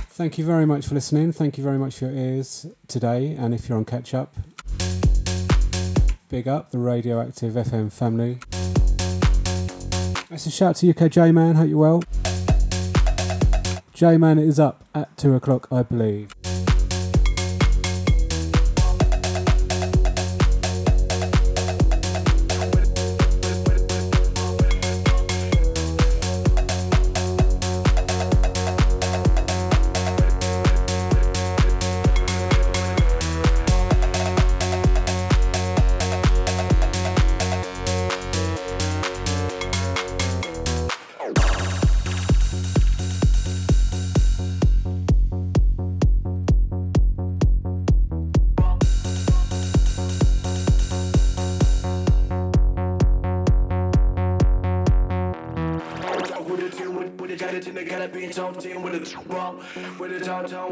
Thank 0.09 0.39
you 0.39 0.45
very 0.45 0.65
much 0.65 0.87
for 0.87 0.95
listening. 0.95 1.33
Thank 1.33 1.59
you 1.59 1.65
very 1.65 1.77
much 1.77 1.97
for 1.97 2.07
your 2.07 2.15
ears 2.15 2.67
today. 2.89 3.35
And 3.35 3.53
if 3.53 3.69
you're 3.69 3.77
on 3.77 3.85
catch 3.85 4.15
up, 4.15 4.35
big 6.31 6.49
up 6.49 6.71
the 6.71 6.79
Radioactive 6.79 7.53
FM 7.53 7.93
family. 7.93 8.39
That's 10.31 10.47
a 10.47 10.51
shout 10.51 10.77
to 10.77 10.89
UK 10.89 11.11
J 11.11 11.31
Man. 11.31 11.57
Hope 11.57 11.69
you're 11.69 11.79
well. 11.79 12.03
J 13.93 14.17
Man 14.17 14.39
is 14.39 14.59
up 14.59 14.85
at 14.95 15.15
two 15.19 15.35
o'clock, 15.35 15.69
I 15.71 15.83
believe. 15.83 16.35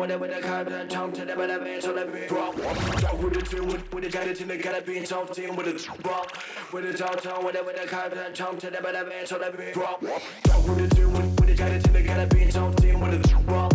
With 0.01 0.09
the 0.09 0.19
with 0.19 0.35
the 0.35 0.41
kind 0.41 0.67
of 0.67 0.89
tone 0.89 1.13
to 1.13 1.25
the 1.27 1.37
better 1.37 1.61
man, 1.61 1.81
so 1.81 1.93
let 1.93 2.13
me 2.13 2.27
wrong. 2.29 2.57
Talk 2.57 3.23
with 3.23 3.35
the 3.35 3.43
team, 3.43 3.67
with, 3.67 3.93
with 3.93 4.05
the 4.05 4.11
guidance 4.11 4.41
in 4.41 4.49
the 4.49 4.57
gotta 4.57 4.81
be 4.81 5.01
top 5.03 5.35
team 5.35 5.55
with 5.57 5.67
the 5.67 6.09
wrong. 6.09 6.25
With 6.73 6.91
the 6.91 6.97
top 6.97 7.21
tone, 7.21 7.45
with 7.45 7.55
the 7.55 7.63
with 7.63 7.81
the 7.81 7.87
kind 7.87 8.13
of 8.13 8.35
tone 8.35 8.57
to 8.59 8.71
the 8.71 8.81
better 8.81 9.05
man, 9.07 9.27
so 9.27 9.37
let 9.37 9.59
me 9.59 9.73
wrong. 9.77 9.97
Talk 10.45 10.67
with 10.67 10.89
the 10.89 10.97
team, 10.97 11.13
with, 11.13 11.39
with 11.39 11.49
the 11.49 11.55
guidance 11.55 11.85
in 11.85 11.93
the 11.93 12.03
gotta 12.03 12.27
be 12.29 12.47
team 12.47 13.01
with 13.01 13.23
the 13.23 13.53
wrong. 13.53 13.71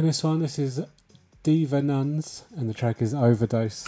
This 0.00 0.22
one, 0.22 0.38
this 0.38 0.60
is 0.60 0.80
Diva 1.42 1.82
Nuns, 1.82 2.44
and 2.56 2.70
the 2.70 2.72
track 2.72 3.02
is 3.02 3.12
Overdose. 3.12 3.84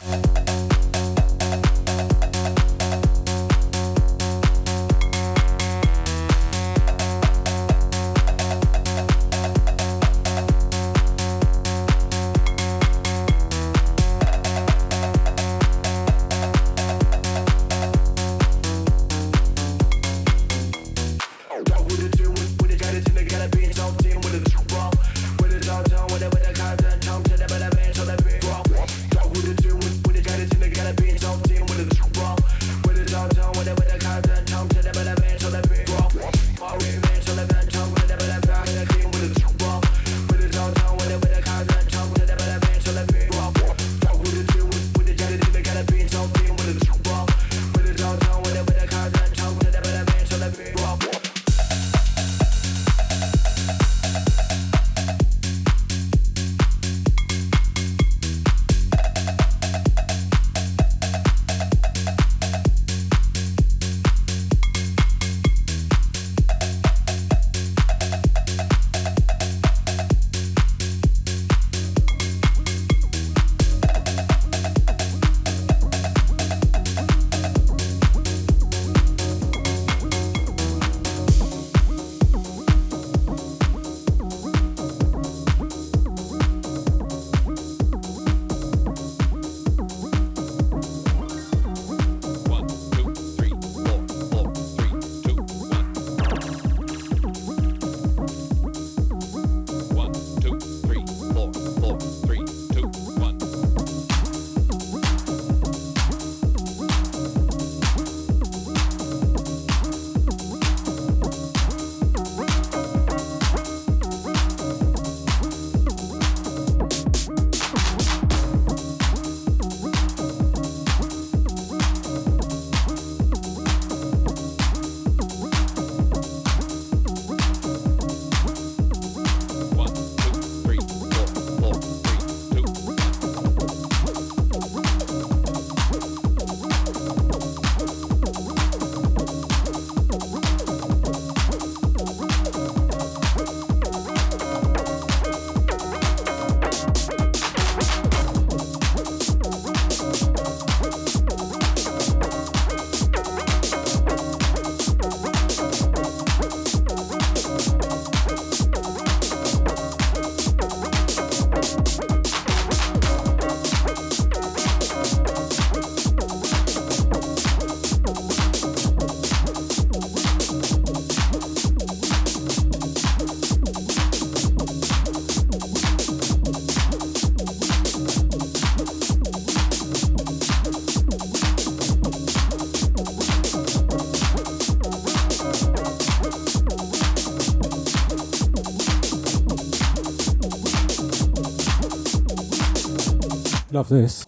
Love 193.80 193.88
this. 193.88 194.26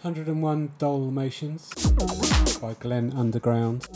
101 0.00 0.72
Dalmatians 0.78 1.68
by 2.58 2.72
Glenn 2.80 3.12
Underground. 3.12 3.86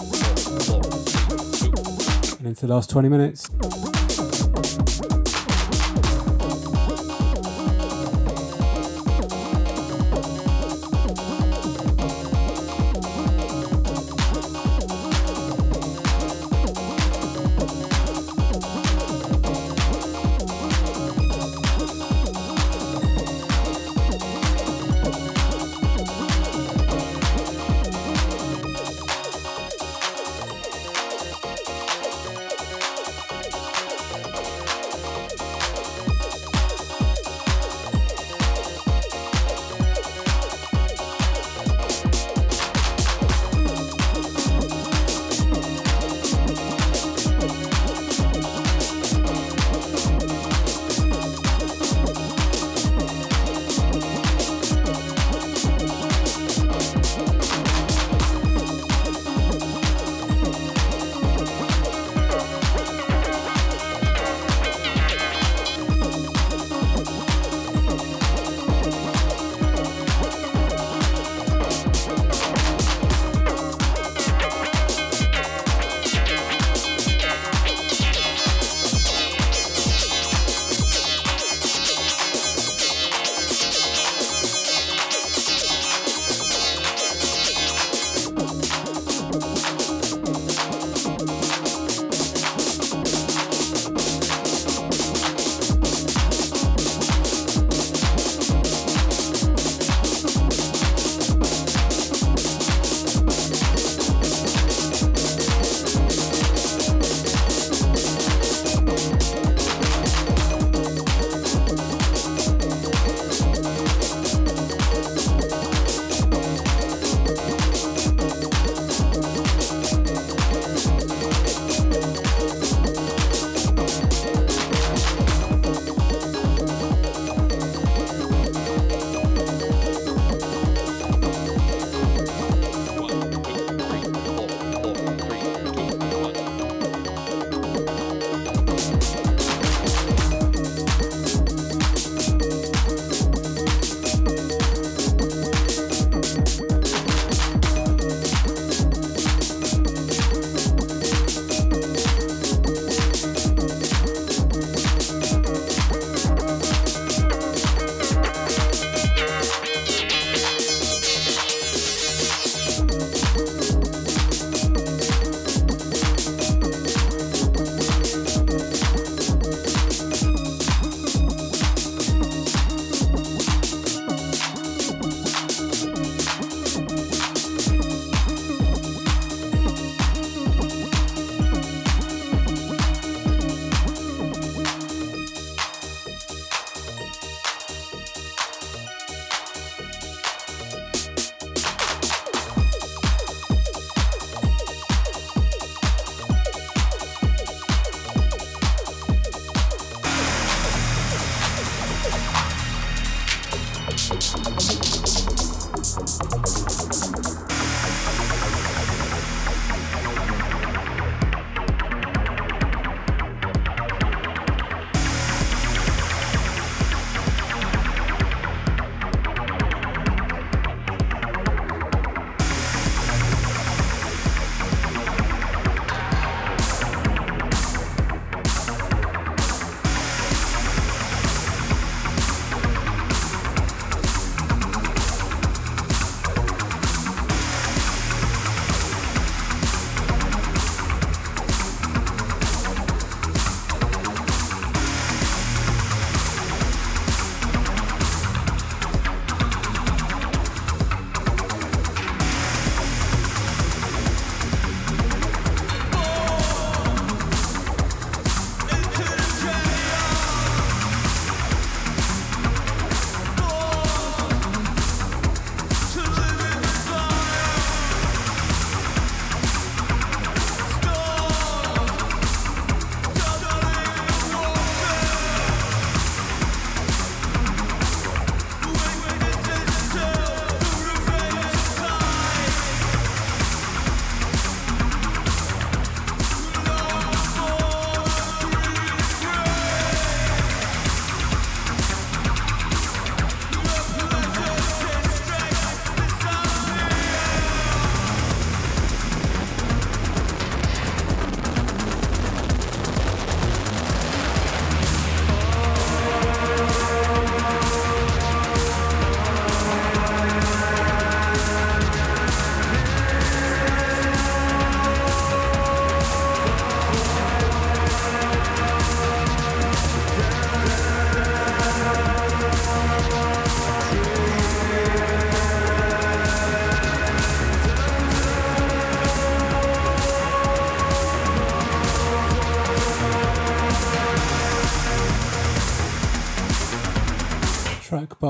And 2.36 2.46
into 2.46 2.66
the 2.66 2.74
last 2.74 2.90
20 2.90 3.08
minutes. 3.08 3.48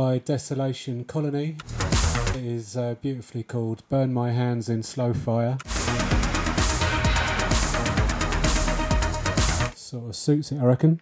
By 0.07 0.19
Desolation 0.19 1.03
Colony. 1.03 1.57
It 2.29 2.45
is 2.45 2.77
uh, 2.77 2.95
beautifully 3.03 3.43
called 3.43 3.83
Burn 3.89 4.15
My 4.15 4.31
Hands 4.31 4.69
in 4.69 4.85
Slow 4.85 5.13
Fire. 5.13 5.59
Sort 9.75 10.09
of 10.09 10.15
suits 10.15 10.53
it, 10.53 10.61
I 10.61 10.65
reckon. 10.65 11.01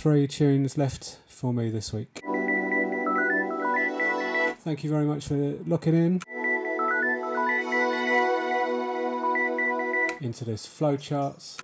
Three 0.00 0.26
tunes 0.26 0.78
left 0.78 1.18
for 1.26 1.52
me 1.52 1.68
this 1.68 1.92
week. 1.92 2.22
Thank 4.60 4.82
you 4.82 4.88
very 4.88 5.04
much 5.04 5.26
for 5.26 5.34
looking 5.34 5.92
in. 5.94 6.22
Into 10.22 10.46
this 10.46 10.66
flowcharts. 10.66 11.60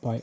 By 0.00 0.16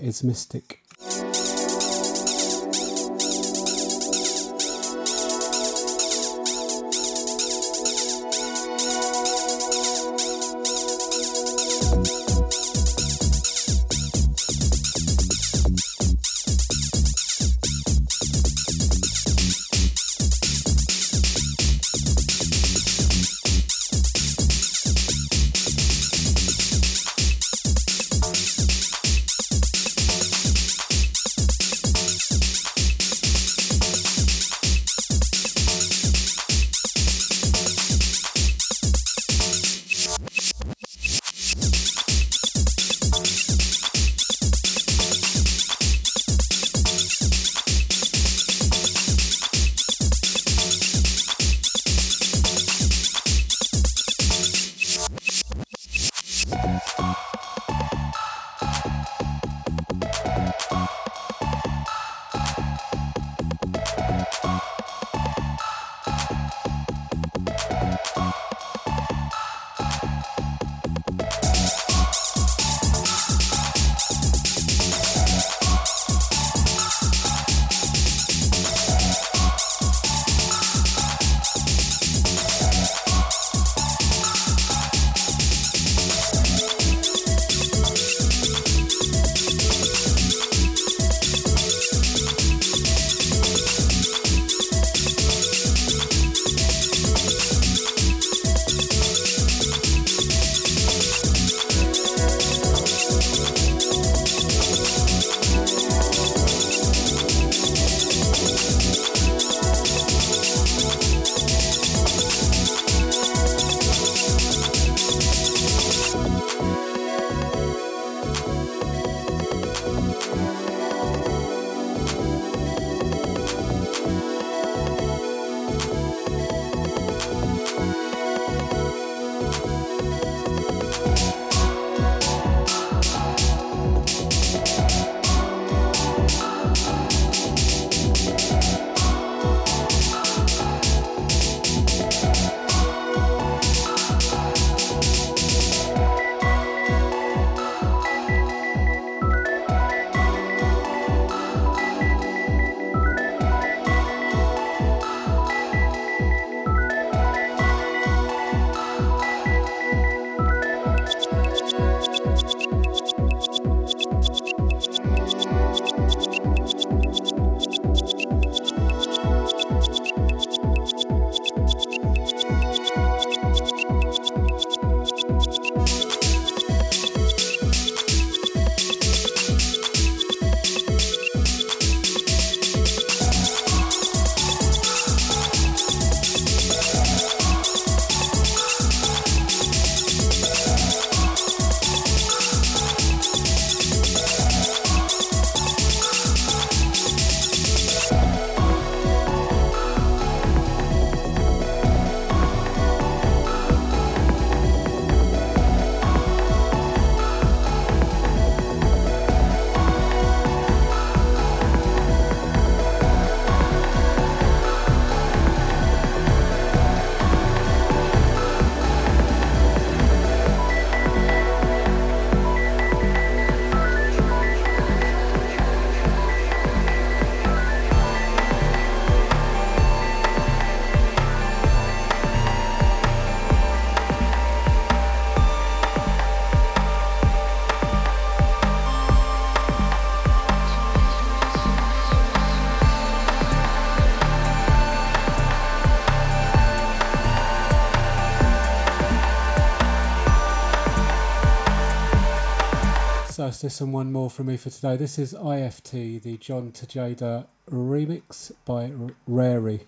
Ismystic. 253.44 253.48
justice 253.48 253.82
and 253.82 253.92
one 253.94 254.12
more 254.12 254.30
from 254.30 254.48
me 254.48 254.56
for 254.58 254.70
today. 254.70 254.96
This 254.96 255.20
is 255.20 255.34
IFT, 255.34 256.22
the 256.22 256.38
John 256.38 256.72
Tejada 256.72 257.48
remix 257.70 258.54
by 258.64 258.92
Rary. 259.28 259.82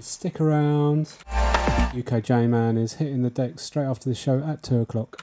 Stick 0.00 0.40
around. 0.40 1.12
UK 1.96 2.22
J 2.22 2.46
Man 2.46 2.78
is 2.78 2.94
hitting 2.94 3.22
the 3.22 3.30
deck 3.30 3.58
straight 3.58 3.84
after 3.84 4.08
the 4.08 4.14
show 4.14 4.42
at 4.42 4.62
2 4.62 4.80
o'clock. 4.80 5.19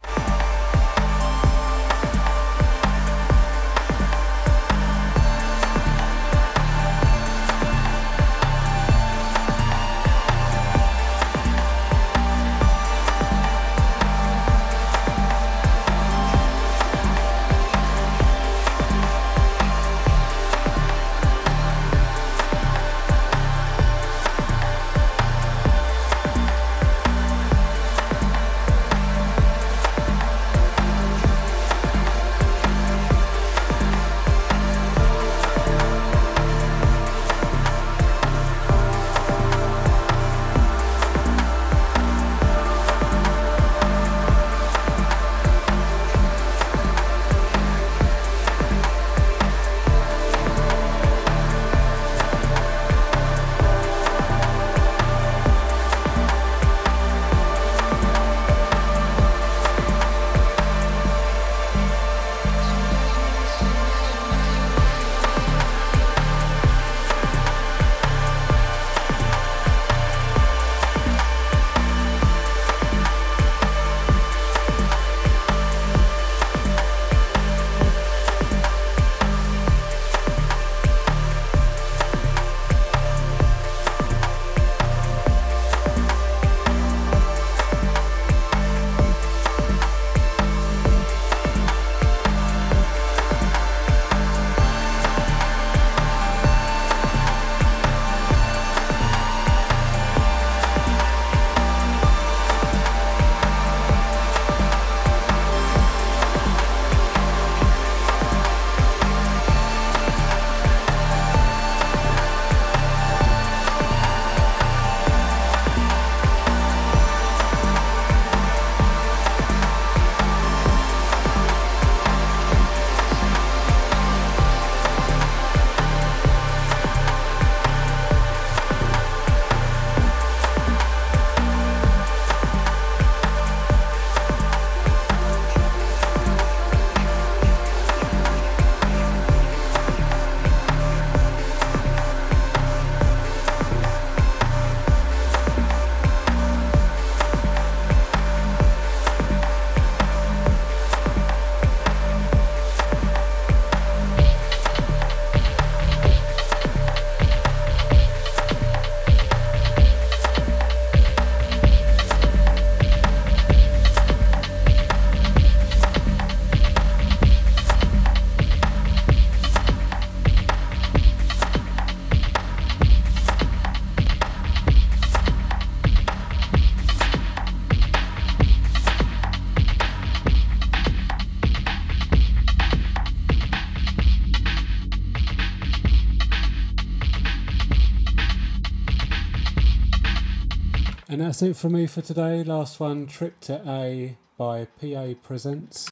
That's 191.28 191.42
it 191.42 191.58
for 191.58 191.70
me 191.70 191.86
for 191.86 192.02
today. 192.02 192.42
Last 192.42 192.80
one, 192.80 193.06
Trip 193.06 193.38
to 193.42 193.62
A 193.70 194.16
by 194.38 194.66
PA 194.80 195.08
Presents. 195.22 195.90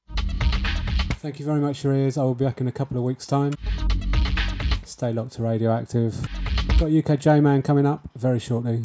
Thank 1.16 1.40
you 1.40 1.46
very 1.46 1.60
much 1.60 1.84
your 1.84 1.94
ears. 1.94 2.18
I 2.18 2.24
will 2.24 2.36
be 2.36 2.46
back 2.46 2.62
in 2.62 2.70
a 2.70 2.72
couple 2.72 2.96
of 2.96 3.04
weeks' 3.04 3.28
time. 3.28 3.54
Stay 4.86 5.12
locked 5.12 5.34
to 5.34 5.44
Radioactive. 5.44 6.26
Got 6.80 6.90
UK 6.90 7.20
J 7.20 7.42
Man 7.42 7.62
coming 7.64 7.86
up 7.86 8.10
very 8.16 8.40
shortly. 8.40 8.84